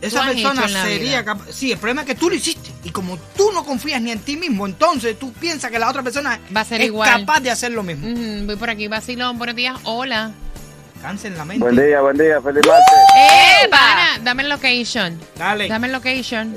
esa 0.00 0.24
persona 0.24 0.68
sería 0.68 1.24
capaz. 1.24 1.46
Sí, 1.50 1.72
el 1.72 1.78
problema 1.78 2.02
es 2.02 2.06
que 2.06 2.14
tú 2.14 2.28
lo 2.28 2.34
hiciste. 2.36 2.70
Y 2.84 2.90
como 2.90 3.16
tú 3.36 3.50
no 3.52 3.64
confías 3.64 4.00
ni 4.00 4.10
en 4.12 4.20
ti 4.20 4.36
mismo, 4.36 4.66
entonces 4.66 5.18
tú 5.18 5.32
piensas 5.32 5.70
que 5.70 5.78
la 5.78 5.88
otra 5.88 6.02
persona 6.02 6.38
Va 6.54 6.60
a 6.60 6.64
ser 6.64 6.80
es 6.80 6.86
igual. 6.88 7.20
capaz 7.20 7.40
de 7.40 7.50
hacer 7.50 7.72
lo 7.72 7.82
mismo. 7.82 8.06
Voy 8.46 8.56
por 8.56 8.70
aquí, 8.70 8.88
vacilón, 8.88 9.38
buenos 9.38 9.56
días, 9.56 9.76
hola. 9.84 10.32
Cáncer 11.02 11.32
en 11.32 11.38
la 11.38 11.44
mente. 11.44 11.62
Buen 11.62 11.76
día, 11.76 12.00
buen 12.00 12.16
día, 12.16 12.40
feliz 12.40 12.62
martes. 12.66 12.94
¡Eh, 13.18 13.64
¡Epa! 13.64 13.76
para! 13.76 14.18
Dame 14.24 14.42
el 14.44 14.48
location. 14.48 15.18
Dale. 15.36 15.68
Dame 15.68 15.86
el 15.88 15.92
location. 15.92 16.54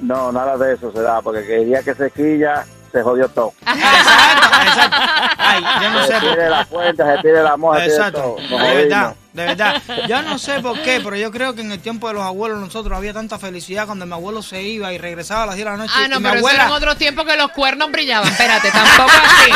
No, 0.00 0.30
nada 0.32 0.56
de 0.58 0.74
eso 0.74 0.92
se 0.92 1.00
da, 1.00 1.20
porque 1.22 1.58
día 1.64 1.82
que 1.82 1.94
se 1.94 2.10
quilla, 2.10 2.66
se 2.96 3.02
jodió 3.02 3.28
todo. 3.28 3.52
Exacto, 3.66 4.56
exacto. 4.66 4.96
Ay, 5.38 5.62
yo 5.82 5.90
no 5.90 6.04
Se 6.06 6.12
sé 6.12 6.20
tire 6.20 6.48
la 6.50 6.64
fuente, 6.66 7.02
se 7.04 7.18
tire 7.22 7.42
la 7.42 7.56
moja, 7.56 7.78
se 7.78 7.84
tire 7.84 7.96
Exacto, 7.96 8.20
todo. 8.20 8.58
De 8.58 8.74
verdad, 8.74 9.14
de 9.32 9.44
verdad. 9.46 9.82
Yo 10.08 10.22
no 10.22 10.38
sé 10.38 10.60
por 10.60 10.80
qué, 10.82 11.00
pero 11.04 11.16
yo 11.16 11.30
creo 11.30 11.54
que 11.54 11.60
en 11.60 11.72
el 11.72 11.80
tiempo 11.80 12.08
de 12.08 12.14
los 12.14 12.22
abuelos 12.22 12.58
nosotros 12.58 12.96
había 12.96 13.12
tanta 13.12 13.38
felicidad 13.38 13.86
cuando 13.86 14.06
mi 14.06 14.12
abuelo 14.14 14.42
se 14.42 14.62
iba 14.62 14.92
y 14.92 14.98
regresaba 14.98 15.42
a 15.42 15.46
las 15.46 15.56
10 15.56 15.64
de 15.66 15.70
la 15.72 15.76
noche. 15.76 15.92
Ah, 15.94 16.04
y 16.06 16.08
no, 16.08 16.16
mi 16.20 16.22
pero 16.24 16.36
eso 16.36 16.46
abuela, 16.46 16.64
era 16.64 16.66
en 16.68 16.72
otros 16.72 16.96
tiempos 16.96 17.24
que 17.26 17.36
los 17.36 17.50
cuernos 17.50 17.90
brillaban. 17.90 18.28
Espérate, 18.28 18.70
tampoco 18.70 19.10
así. 19.10 19.50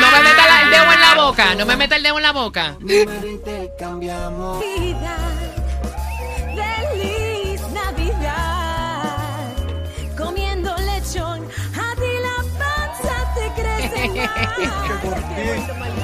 No 0.00 0.10
me 0.12 0.22
meta 0.22 0.62
el 0.62 0.70
dedo 0.70 0.92
en 0.92 1.00
la 1.00 1.14
boca, 1.16 1.54
no 1.56 1.66
me 1.66 1.76
meta 1.76 1.96
el 1.96 2.02
dedo 2.04 2.16
en 2.18 2.22
la 2.22 2.32
boca. 2.32 2.76
Feliz 2.78 3.08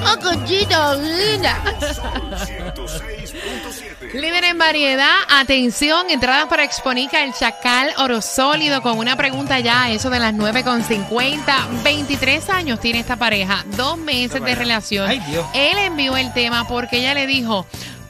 ¡Oh, 0.05 0.95
linda! 0.95 1.61
106.7. 2.45 4.13
Líder 4.13 4.43
en 4.45 4.57
variedad, 4.57 5.15
atención, 5.29 6.09
entradas 6.09 6.47
para 6.47 6.63
Exponica, 6.63 7.23
el 7.23 7.33
Chacal 7.33 7.91
Oro 7.97 8.21
Sólido, 8.21 8.81
con 8.81 8.97
una 8.97 9.15
pregunta 9.15 9.59
ya, 9.59 9.89
eso 9.89 10.09
de 10.09 10.19
las 10.19 10.33
9.50. 10.33 11.83
23 11.83 12.49
años 12.49 12.79
tiene 12.79 12.99
esta 12.99 13.17
pareja, 13.17 13.65
dos 13.75 13.97
meses 13.97 14.43
de 14.43 14.55
relación. 14.55 15.09
Ay, 15.09 15.19
Dios. 15.27 15.45
Él 15.53 15.77
envió 15.79 16.15
el 16.17 16.31
tema 16.33 16.67
porque 16.67 16.99
ella 16.99 17.13
le 17.13 17.27
dijo, 17.27 17.65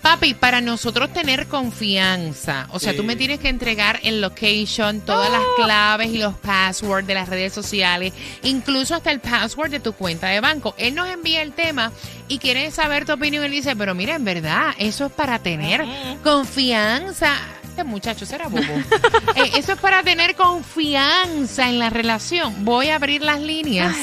papi, 0.06 0.36
para 0.36 0.62
nosotros 0.62 1.12
tener 1.12 1.48
confianza, 1.48 2.68
o 2.72 2.80
sea, 2.80 2.92
Sí. 2.92 2.98
tú 2.98 3.04
me 3.04 3.16
tienes 3.16 3.40
que 3.40 3.50
entregar 3.50 4.00
el 4.04 4.22
location, 4.22 5.02
todas 5.02 5.32
las 5.32 5.42
claves 5.56 6.10
y 6.12 6.20
los 6.20 6.36
passwords 6.36 7.08
de 7.08 7.16
las 7.16 7.28
redes 7.28 7.54
sociales, 7.54 8.14
incluso 8.44 8.94
hasta 8.94 9.10
el 9.12 9.20
password 9.20 9.72
de 9.72 9.80
tu 9.80 9.94
cuenta 9.94 10.28
de 10.28 10.42
banco. 10.42 10.76
Él 10.78 10.94
nos 10.94 11.10
envía 11.10 11.42
el 11.42 11.54
tema 11.54 11.92
y 12.28 12.38
quiere 12.38 12.70
saber 12.70 13.06
tu 13.06 13.14
opinión. 13.14 13.44
Él 13.44 13.52
dice, 13.52 13.76
pero 13.76 13.96
mira, 13.96 14.14
en 14.14 14.26
verdad, 14.26 14.76
eso 14.78 15.08
es 15.08 15.12
para 15.12 15.40
tener 15.40 15.84
confianza. 16.24 17.34
Este 17.64 17.84
muchacho 17.84 18.28
será 18.28 18.48
bobo. 18.48 18.62
Eh, 19.36 19.52
eso 19.58 19.74
es 19.74 19.80
para 19.80 20.02
tener 20.04 20.36
confianza 20.36 21.68
en 21.68 21.80
la 21.80 21.90
relación. 21.90 22.64
Voy 22.64 22.90
a 22.90 22.96
abrir 22.96 23.22
las 23.24 23.42
líneas. 23.42 23.94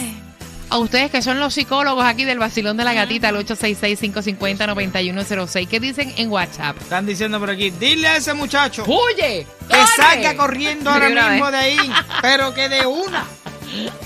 A 0.72 0.78
ustedes 0.78 1.10
que 1.10 1.20
son 1.20 1.38
los 1.38 1.52
psicólogos 1.52 2.02
aquí 2.02 2.24
del 2.24 2.38
Basilón 2.38 2.78
de 2.78 2.84
la 2.84 2.94
Gatita, 2.94 3.28
al 3.28 3.36
866-550-9106. 3.46 5.68
¿Qué 5.68 5.80
dicen 5.80 6.14
en 6.16 6.30
WhatsApp? 6.30 6.78
Están 6.80 7.04
diciendo 7.04 7.38
por 7.38 7.50
aquí, 7.50 7.68
dile 7.68 8.08
a 8.08 8.16
ese 8.16 8.32
muchacho 8.32 8.82
¡Huye! 8.86 9.46
que 9.68 9.86
salga 9.94 10.34
corriendo 10.34 10.88
ahora 10.88 11.10
mismo 11.10 11.50
de 11.50 11.58
ahí, 11.58 11.92
pero 12.22 12.54
que 12.54 12.70
de 12.70 12.86
una. 12.86 13.26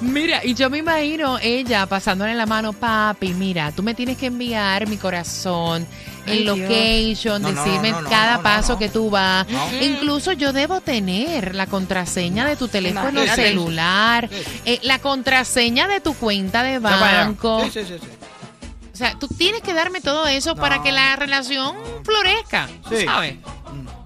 Mira, 0.00 0.44
y 0.44 0.54
yo 0.54 0.70
me 0.70 0.78
imagino 0.78 1.38
ella 1.40 1.86
pasándole 1.86 2.34
la 2.34 2.46
mano, 2.46 2.72
papi, 2.72 3.34
mira, 3.34 3.72
tú 3.72 3.82
me 3.82 3.94
tienes 3.94 4.16
que 4.16 4.26
enviar 4.26 4.86
mi 4.86 4.96
corazón, 4.96 5.86
el 6.26 6.44
location, 6.44 7.42
No, 7.42 7.48
decirme 7.48 7.90
no, 7.90 8.02
no, 8.02 8.10
cada 8.10 8.42
paso 8.42 8.78
que 8.78 8.88
tú 8.88 9.10
vas. 9.10 9.48
No. 9.48 9.82
Incluso 9.82 10.32
yo 10.32 10.52
debo 10.52 10.80
tener 10.80 11.54
la 11.54 11.66
contraseña 11.66 12.46
de 12.46 12.56
tu 12.56 12.68
teléfono 12.68 13.26
celular, 13.26 14.28
eh, 14.64 14.78
la 14.82 14.98
contraseña 14.98 15.88
de 15.88 16.00
tu 16.00 16.14
cuenta 16.14 16.62
de 16.62 16.78
banco. 16.78 17.62
Sí, 17.64 17.84
sí, 17.84 17.84
sí. 17.86 18.17
O 18.98 19.00
sea, 19.00 19.14
tú 19.16 19.28
tienes 19.28 19.60
que 19.62 19.72
darme 19.74 20.00
todo 20.00 20.26
eso 20.26 20.56
No. 20.56 20.60
para 20.60 20.82
que 20.82 20.90
la 20.90 21.14
relación 21.14 21.76
florezca, 22.02 22.66
¿tú 22.82 22.96
Sí. 22.96 23.04
¿sabes? 23.04 23.36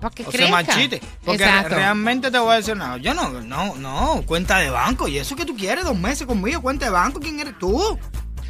Para 0.03 0.15
que 0.15 0.23
O 0.23 0.31
se 0.31 0.37
crezca. 0.37 0.51
marchite. 0.51 1.01
Porque 1.25 1.45
Exacto. 1.45 1.77
realmente 1.77 2.31
te 2.31 2.39
voy 2.39 2.53
a 2.53 2.57
decir 2.57 2.77
nada. 2.77 2.99
Yo 2.99 3.15
no, 3.15 3.31
no, 3.31 3.75
no, 3.77 4.23
cuenta 4.27 4.59
de 4.59 4.69
banco. 4.69 5.09
¿Y 5.09 5.17
eso 5.17 5.35
que 5.35 5.47
tú 5.47 5.57
quieres? 5.57 5.85
Dos 5.87 5.97
meses 5.97 6.27
conmigo, 6.27 6.61
cuenta 6.61 6.85
de 6.85 6.91
banco. 6.91 7.21
¿Quién 7.21 7.41
eres 7.41 7.59
tú? 7.59 7.81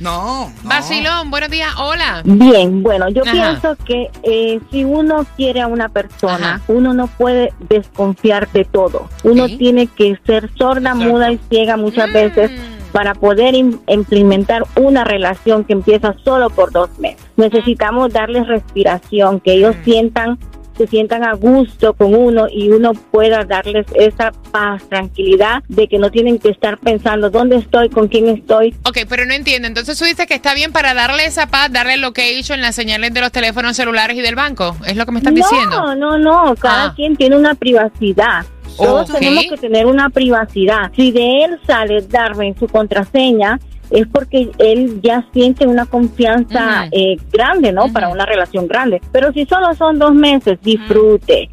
No. 0.01 0.49
no. 0.65 0.69
Vacilón, 0.69 1.31
buenos 1.31 1.49
días, 1.51 1.73
hola. 1.79 2.23
Bien, 2.25 2.83
bueno, 2.83 3.09
yo 3.11 3.23
Ajá. 3.23 3.31
pienso 3.33 3.77
que 3.85 4.11
eh, 4.25 4.59
si 4.73 4.83
uno 4.83 5.25
quiere 5.37 5.61
a 5.61 5.69
una 5.69 5.91
persona, 5.91 6.55
Ajá. 6.55 6.63
uno 6.67 6.93
no 6.93 7.07
puede 7.07 7.53
desconfiar 7.69 8.51
de 8.51 8.65
todo. 8.65 9.09
Uno 9.23 9.47
Sí. 9.47 9.59
tiene 9.59 9.87
que 9.87 10.19
ser 10.27 10.51
sorda, 10.59 10.91
Exacto. 10.91 11.05
muda 11.13 11.31
y 11.31 11.39
ciega 11.49 11.77
muchas 11.77 12.09
Mm. 12.09 12.13
veces 12.15 12.51
para 12.93 13.15
poder 13.15 13.55
im- 13.55 13.81
implementar 13.89 14.65
una 14.77 15.05
relación 15.05 15.65
que 15.65 15.73
empieza 15.73 16.15
solo 16.25 16.51
por 16.51 16.71
dos 16.73 16.99
meses. 16.99 17.21
Necesitamos 17.37 18.13
darles 18.13 18.47
respiración, 18.47 19.41
que 19.41 19.55
ellos 19.55 19.75
Mm. 19.81 19.85
sientan 19.85 20.39
se 20.79 20.87
sientan 20.87 21.23
a 21.23 21.35
gusto 21.35 21.93
con 21.93 22.15
uno 22.15 22.47
y 22.51 22.71
uno 22.71 22.93
pueda 22.95 23.45
darles 23.45 23.85
esa 23.95 24.33
paz, 24.53 24.83
tranquilidad 24.89 25.63
de 25.69 25.87
que 25.87 25.99
no 25.99 26.11
tienen 26.11 26.39
que 26.39 26.49
estar 26.49 26.79
pensando 26.79 27.29
dónde 27.29 27.57
estoy, 27.57 27.91
con 27.91 28.09
quién 28.09 28.27
estoy, 28.29 28.75
Ok, 28.89 29.01
pero 29.07 29.27
no 29.27 29.35
entiendo. 29.35 29.69
Entonces 29.69 29.99
tú 29.99 30.07
dices 30.07 30.27
que 30.27 30.33
está 30.33 30.55
bien 30.55 30.73
para 30.73 30.95
darle 30.95 31.27
esa 31.27 31.47
paz, 31.47 31.71
darle 31.71 31.95
el 31.95 32.01
location, 32.01 32.63
las 32.63 32.75
señales 32.75 33.13
de 33.13 33.21
los 33.21 33.31
teléfonos 33.31 33.77
celulares 33.77 34.17
y 34.17 34.23
del 34.23 34.35
banco. 34.35 34.75
¿Es 34.87 34.97
lo 34.97 35.05
que 35.05 35.13
me 35.13 35.19
estás 35.19 35.35
no, 35.35 35.37
diciendo? 35.37 35.95
No, 35.95 36.17
no, 36.17 36.55
cada 36.57 36.87
Ah. 36.87 36.93
quien 36.97 37.17
tiene 37.17 37.37
una 37.37 37.55
privacidad. 37.55 38.47
Todos 38.77 39.09
tenemos 39.13 39.45
que 39.47 39.57
tener 39.57 39.87
una 39.87 40.11
privacidad. 40.11 40.91
Si 40.95 41.13
de 41.13 41.45
él 41.45 41.61
sale 41.67 42.03
darme 42.03 42.55
su 42.59 42.67
contraseña, 42.67 43.59
es 43.91 44.07
porque 44.07 44.51
él 44.59 45.01
ya 45.03 45.27
siente 45.33 45.67
una 45.67 45.87
confianza 45.87 46.89
eh, 46.91 47.17
grande, 47.31 47.73
¿no? 47.73 47.93
Para 47.93 48.09
una 48.09 48.25
relación 48.25 48.67
grande. 48.67 49.01
Pero 49.13 49.33
si 49.33 49.45
solo 49.45 49.75
son 49.75 49.99
dos 49.99 50.15
meses, 50.15 50.59
disfrute, 50.63 51.51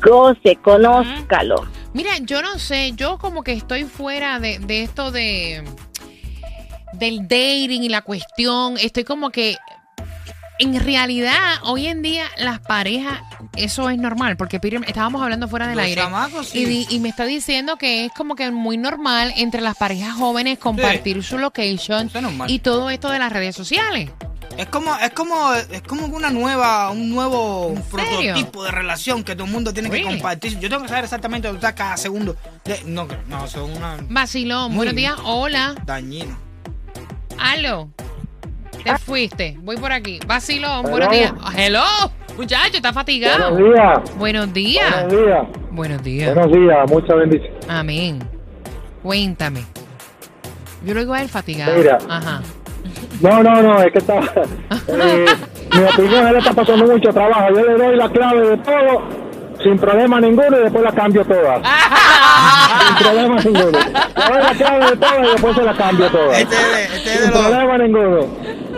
goce, 0.00 0.56
conózcalo. 0.56 1.66
Mira, 1.92 2.10
yo 2.22 2.42
no 2.42 2.58
sé, 2.58 2.92
yo 2.94 3.18
como 3.18 3.42
que 3.42 3.52
estoy 3.52 3.84
fuera 3.84 4.38
de, 4.38 4.60
de 4.60 4.84
esto 4.84 5.10
de 5.10 5.64
del 6.92 7.22
dating 7.22 7.82
y 7.82 7.88
la 7.88 8.02
cuestión. 8.02 8.76
Estoy 8.76 9.04
como 9.04 9.30
que 9.30 9.56
en 10.60 10.78
realidad 10.78 11.38
hoy 11.64 11.86
en 11.86 12.02
día 12.02 12.24
las 12.38 12.60
parejas 12.60 13.20
eso 13.56 13.90
es 13.90 13.98
normal 13.98 14.36
porque 14.36 14.60
Peter, 14.60 14.80
estábamos 14.86 15.22
hablando 15.22 15.48
fuera 15.48 15.66
del 15.66 15.76
Los 15.76 15.86
aire 15.86 16.02
chamacos, 16.02 16.48
sí. 16.50 16.58
y, 16.60 16.64
di- 16.66 16.86
y 16.90 17.00
me 17.00 17.08
está 17.08 17.24
diciendo 17.24 17.76
que 17.76 18.04
es 18.04 18.12
como 18.12 18.36
que 18.36 18.50
muy 18.50 18.76
normal 18.76 19.32
entre 19.36 19.60
las 19.60 19.76
parejas 19.76 20.14
jóvenes 20.14 20.58
compartir 20.58 21.22
su 21.24 21.38
location 21.38 22.06
Eso 22.06 22.18
es 22.18 22.22
normal. 22.22 22.50
y 22.50 22.58
todo 22.60 22.90
esto 22.90 23.08
de 23.10 23.18
las 23.18 23.32
redes 23.32 23.56
sociales. 23.56 24.10
Es 24.58 24.66
como, 24.66 24.94
es 24.96 25.10
como, 25.12 25.52
es 25.54 25.80
como 25.82 26.06
una 26.06 26.30
nueva, 26.30 26.90
un 26.90 27.08
nuevo 27.08 27.72
serio? 27.90 28.34
prototipo 28.34 28.64
de 28.64 28.70
relación 28.72 29.22
que 29.24 29.34
todo 29.34 29.46
el 29.46 29.52
mundo 29.52 29.72
tiene 29.72 29.88
que 29.88 29.96
Really? 29.98 30.10
compartir. 30.14 30.58
Yo 30.58 30.68
tengo 30.68 30.82
que 30.82 30.88
saber 30.88 31.04
exactamente 31.04 31.48
dónde 31.48 31.58
está 31.60 31.74
cada 31.74 31.96
segundo. 31.96 32.36
De- 32.64 32.82
no, 32.84 33.06
no, 33.28 33.46
son 33.46 33.70
una 33.70 33.96
Vacilón, 34.08 34.68
Muy 34.72 34.76
buenos 34.78 34.94
bien. 34.94 35.12
días, 35.14 35.20
hola. 35.24 35.74
dañino. 35.86 36.36
Aló. 37.38 37.88
Te 38.84 38.98
fuiste. 38.98 39.56
Voy 39.60 39.76
por 39.76 39.92
aquí. 39.92 40.18
Vacilón, 40.26 40.82
buenos 40.82 41.10
días. 41.10 41.32
Hello. 41.56 41.82
Muchacho, 42.36 42.76
está 42.76 42.92
fatigado. 42.92 43.52
Buenos 43.52 43.74
días. 43.74 44.16
Buenos 44.16 44.52
días. 44.52 44.90
Buenos 45.02 45.24
días. 45.24 45.46
Buenos 45.70 46.02
días. 46.02 46.34
Buenos 46.34 46.52
días. 46.52 46.90
Muchas 46.90 47.16
bendiciones. 47.16 47.66
Amén. 47.68 48.18
Cuéntame. 49.02 49.64
Yo 50.84 50.94
lo 50.94 51.00
digo 51.00 51.14
a 51.14 51.22
él 51.22 51.28
fatigado. 51.28 51.76
Mira. 51.76 51.98
Ajá. 52.08 52.40
No, 53.20 53.42
no, 53.42 53.62
no, 53.62 53.82
es 53.82 53.92
que 53.92 53.98
está. 53.98 54.18
eh, 54.88 55.26
mi 55.72 55.82
opinión, 55.82 56.26
él 56.26 56.36
está 56.36 56.52
pasando 56.52 56.86
mucho 56.86 57.10
trabajo. 57.10 57.54
Yo 57.54 57.66
le 57.66 57.74
doy 57.74 57.96
la 57.96 58.08
clave 58.08 58.48
de 58.48 58.56
todo, 58.58 59.02
sin 59.62 59.78
problema 59.78 60.20
ninguno, 60.20 60.58
y 60.58 60.62
después 60.62 60.84
la 60.84 60.92
cambio 60.92 61.24
toda. 61.24 61.56
sin 62.86 62.96
problema 62.96 63.36
ninguno. 63.36 63.70
Doy 63.70 64.42
la 64.42 64.54
clave 64.54 64.90
de 64.90 64.96
todo 64.96 65.24
y 65.24 65.28
después 65.30 65.56
se 65.56 65.62
la 65.62 65.76
cambio 65.76 66.10
toda. 66.10 66.38
Este 66.38 66.56
es 66.56 66.72
de, 66.72 66.82
este 66.84 66.96
es 66.96 67.04
de 67.04 67.12
Sin 67.26 67.30
los, 67.30 67.40
problema 67.40 67.78
ninguno. 67.78 68.26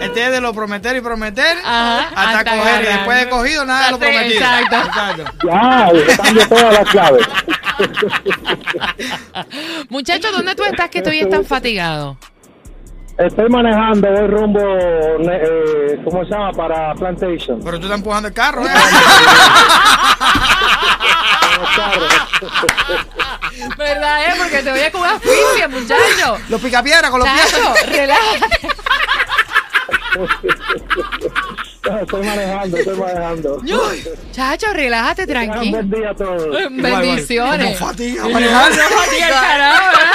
Este 0.01 0.25
es 0.25 0.33
de 0.33 0.41
lo 0.41 0.53
prometer 0.53 0.97
y 0.97 1.01
prometer 1.01 1.57
Ajá, 1.65 2.01
hasta, 2.09 2.39
hasta 2.39 2.57
coger. 2.57 2.83
Y 2.83 2.87
después 2.87 3.19
de 3.19 3.29
cogido, 3.31 3.65
nada 3.65 3.87
de 3.87 3.91
lo 3.93 3.99
prometido. 3.99 4.41
exacto. 4.41 4.77
Exacto. 4.77 5.25
Ya, 5.47 5.93
yo 5.93 6.23
cambio 6.23 6.49
todas 6.49 6.75
las 6.75 6.89
claves. 6.89 7.27
Muchacho, 9.89 10.31
¿dónde 10.33 10.55
tú 10.55 10.65
estás 10.65 10.89
que 10.91 11.01
todavía 11.01 11.23
estás 11.23 11.47
fatigado? 11.47 12.17
Estoy 13.19 13.49
manejando, 13.51 14.09
voy 14.11 14.27
rumbo, 14.27 14.61
eh, 14.61 16.01
¿cómo 16.03 16.25
se 16.25 16.31
llama? 16.31 16.51
Para 16.53 16.95
Plantation. 16.95 17.61
Pero 17.62 17.79
tú 17.79 17.85
estás 17.85 17.99
empujando 17.99 18.29
el 18.29 18.35
carro, 18.35 18.67
¿eh? 18.67 18.71
¿Verdad, 23.79 24.25
eh? 24.29 24.33
Porque 24.38 24.62
te 24.62 24.71
voy 24.71 24.81
a 24.81 24.93
con 24.93 25.05
asfixia, 25.05 25.69
muchacho. 25.69 26.38
Los 26.49 26.61
picapiedras 26.61 27.11
con 27.11 27.21
los 27.21 27.29
Chacho, 27.29 27.73
pies. 27.75 27.87
relájate. 27.87 28.69
Estoy 32.02 32.23
manejando, 32.25 32.76
estoy 32.76 32.97
manejando. 32.97 33.61
Chacho, 34.33 34.73
relájate, 34.73 35.26
tranquilo. 35.26 35.79
Buen 35.79 35.91
día 35.91 36.11
a 36.11 36.14
todos. 36.14 36.49
Bendiciones. 36.71 37.79
Como 37.79 37.91
fatiga, 37.91 38.23
No, 38.23 38.31
manejar. 38.31 38.71
no 38.76 38.83
fatiga 38.83 39.26
el 39.26 39.35
carajo, 39.35 39.85
¿verdad? 39.97 40.12